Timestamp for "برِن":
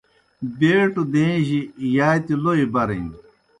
2.73-3.05